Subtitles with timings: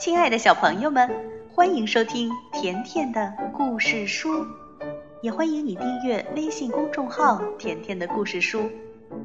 [0.00, 1.06] 亲爱的小朋友们，
[1.52, 4.46] 欢迎收听甜甜的故事书，
[5.20, 8.62] 也欢迎你订阅微信公众号“甜甜的故事书”。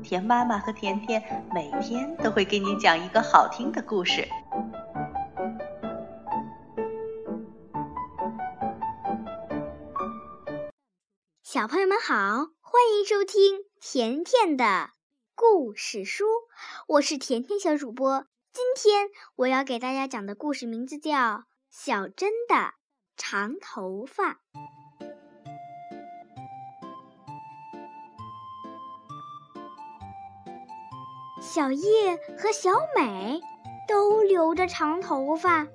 [0.04, 1.24] 甜妈妈和甜甜
[1.56, 4.28] 每天都会给你讲一个好听的故事。
[11.42, 14.90] 小朋友们好，欢迎收听甜甜的
[15.36, 16.26] 故事书，
[16.90, 18.26] 我是甜甜小主播。
[18.56, 21.12] 今天我要给大家讲的故事名字叫
[21.70, 22.76] 《小珍的
[23.18, 24.32] 长头发》。
[31.42, 33.42] 小叶和小美
[33.90, 35.68] 都留着长头发，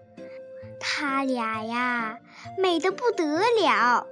[0.80, 2.18] 她俩呀
[2.56, 4.06] 美得不得了。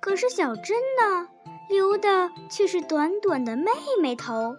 [0.00, 1.28] 可是小珍呢，
[1.68, 4.56] 留的却是短短的妹妹头。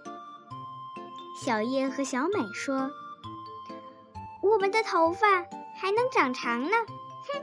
[1.39, 2.89] 小叶和小美说
[4.41, 5.27] ：“我们的头发
[5.79, 6.71] 还能长长呢。”
[7.29, 7.39] 哼！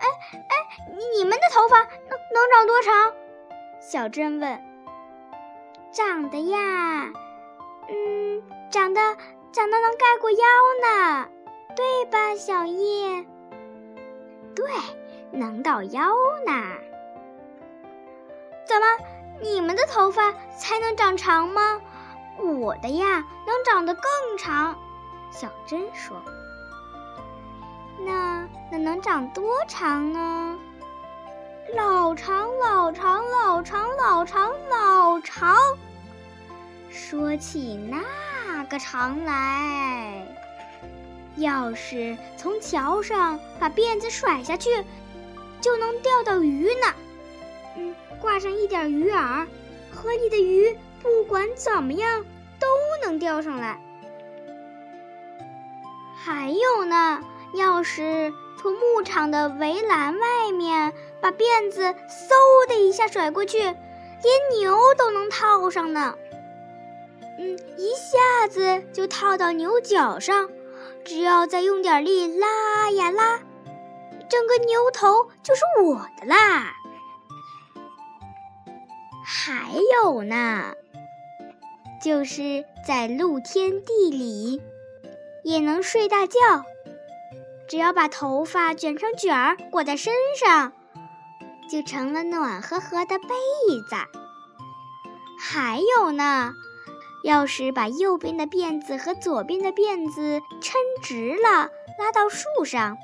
[0.00, 3.12] 哎哎，你们的头发能能长多长？
[3.80, 4.62] 小珍问。
[5.92, 7.12] 长的呀，
[7.88, 9.00] 嗯，长得
[9.52, 10.38] 长得能盖过腰
[10.80, 11.28] 呢，
[11.74, 13.26] 对吧，小叶？
[14.54, 14.66] 对，
[15.32, 16.14] 能到腰
[16.46, 16.52] 呢。
[18.64, 18.86] 怎么，
[19.42, 21.80] 你们的头发才能长长吗？
[22.38, 24.02] 我的呀，能长得更
[24.38, 24.76] 长。
[25.30, 26.16] 小珍说
[28.04, 30.58] ：“那那能长多长呢？
[31.74, 35.56] 老长，老长，老长，老长，老长。
[36.90, 40.24] 说起那个长来，
[41.36, 44.70] 要是从桥上把辫子甩下去，
[45.60, 46.94] 就能钓到鱼呢。
[47.76, 49.44] 嗯，挂上一点鱼饵，
[49.92, 52.24] 河里的鱼。”不管怎么样，
[52.58, 52.66] 都
[53.06, 53.78] 能钓上来。
[56.16, 57.20] 还有呢，
[57.54, 66.16] 要是从牧场的围栏外面把辫子嗖的一下甩过去，连牛都能套上呢。
[67.38, 70.48] 嗯，一下子就套到牛角上，
[71.04, 73.40] 只要再用点力拉呀拉，
[74.30, 76.72] 整个牛头就是我的啦。
[79.26, 79.70] 还
[80.02, 80.72] 有呢。
[82.04, 84.60] 就是在露天地里，
[85.42, 86.38] 也能睡大觉。
[87.66, 90.74] 只要把头发卷成卷儿裹在身上，
[91.70, 93.28] 就成了暖和和的被
[93.88, 93.96] 子。
[95.40, 96.52] 还有呢，
[97.22, 102.98] 要是把右边的辫子和左边的辫子抻直了，拉到树上，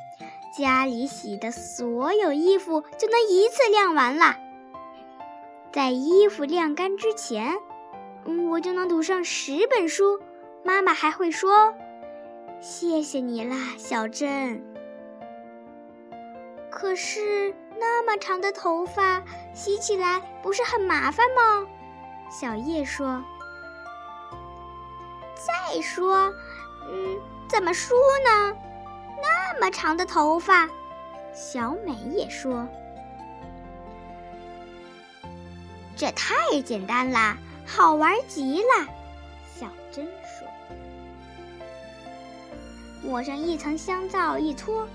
[0.58, 4.36] 家里洗的所有衣服就能一次晾完了。
[5.72, 7.56] 在衣服晾干之前。
[8.24, 10.20] 嗯，我就能读上十本书，
[10.64, 11.74] 妈妈还会说
[12.60, 14.62] ：“谢谢你啦，小珍。”
[16.70, 19.22] 可是那么长的头发
[19.52, 21.66] 洗起来不是很麻烦吗？
[22.30, 23.22] 小叶说。
[25.34, 26.32] 再说，
[26.88, 27.94] 嗯，怎么梳
[28.24, 28.54] 呢？
[29.22, 30.68] 那么长的头发，
[31.32, 32.68] 小美也说，
[35.96, 37.38] 这太简单啦。
[37.72, 38.86] 好玩极了，
[39.56, 40.46] 小珍说
[43.00, 44.88] ：“抹上一层香皂一搓，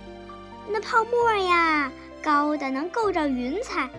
[0.68, 1.90] 那泡沫呀，
[2.22, 3.90] 高的能够着云彩，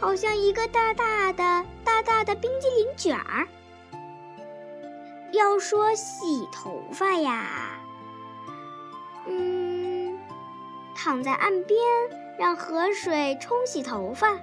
[0.00, 3.46] 好像一个大大的、大大的冰激凌卷儿。
[5.32, 7.78] 要说洗头发呀，
[9.28, 10.18] 嗯，
[10.96, 11.78] 躺在岸边，
[12.36, 14.36] 让河水冲洗头发。”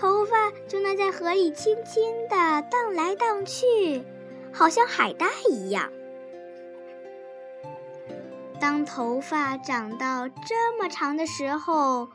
[0.00, 4.02] 头发就能在河里轻轻地荡来荡去，
[4.50, 5.92] 好像海带一样。
[8.58, 12.08] 当头发长到这么长的时候，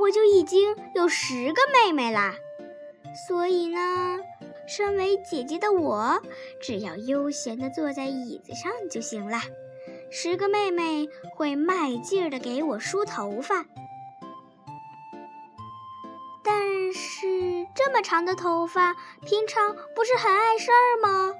[0.00, 2.34] 我就已经有十个妹妹啦。
[3.28, 4.18] 所以呢，
[4.66, 6.20] 身为姐姐的我，
[6.60, 9.38] 只要悠闲地坐在椅子上就行了。
[10.10, 13.64] 十个妹妹会卖劲儿的给我梳头发。
[17.74, 21.34] 这么长的头发，平常不是很碍事儿吗？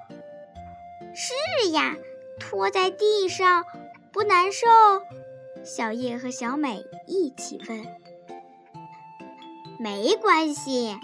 [1.15, 1.95] 是呀，
[2.41, 3.65] 拖在地上
[4.13, 4.67] 不难受。
[5.65, 7.87] 小叶和小美一起问。
[9.79, 10.97] 没关系，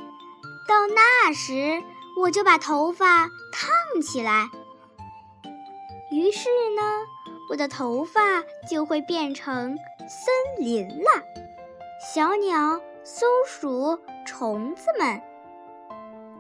[0.67, 1.83] 到那时
[2.23, 4.49] 我就把头发烫起来。
[6.11, 6.83] 于是呢，
[7.51, 9.77] 我的头发就会变成
[10.09, 11.23] 森林了。
[12.15, 13.99] 小鸟、松鼠。
[14.27, 15.23] 虫子们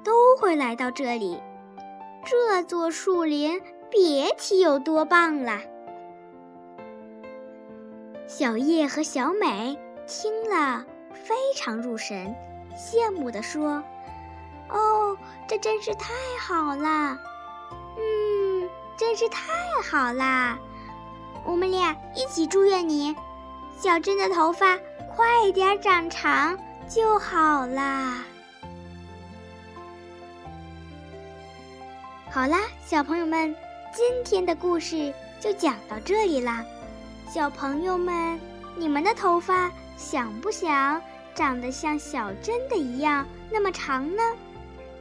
[0.04, 1.40] 都会来到这里，
[2.26, 5.60] 这座树林别提有多棒了。
[8.26, 10.84] 小叶和小美听了
[11.14, 12.36] 非常入神，
[12.76, 13.82] 羡慕地说
[14.68, 15.16] ：“哦，
[15.48, 17.18] 这真是太好了！
[17.96, 18.68] 嗯，
[18.98, 20.58] 真是太好啦！
[21.46, 23.16] 我们俩一起祝愿你，
[23.78, 24.78] 小珍的头发
[25.18, 26.56] 快点长长
[26.86, 28.22] 就好啦。”
[32.30, 33.52] 好啦，小朋友们，
[33.92, 36.64] 今天的故事就讲到这里啦。
[37.28, 38.38] 小朋友们，
[38.76, 41.02] 你们的头发想不想
[41.34, 44.22] 长得像小珍的一样那么长呢？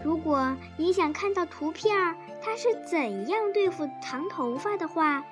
[0.04, 5.24] 如果你想看到图片，它是怎样对付长头发的话，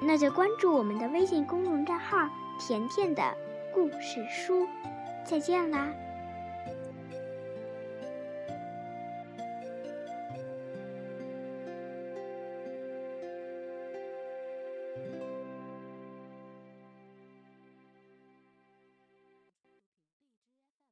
[0.00, 2.26] 那就关注我们的微信公众账号
[2.58, 3.22] “甜甜的
[3.72, 4.66] 故事书”。
[5.24, 5.92] 再见啦！